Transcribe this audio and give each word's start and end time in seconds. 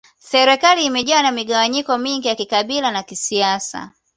Serikali 0.31 0.85
imejawa 0.85 1.21
na 1.23 1.31
migawanyiko 1.31 1.97
mingi 1.97 2.27
ya 2.27 2.35
kikabila 2.35 2.91
na 2.91 3.03
kisiasa 3.03 3.91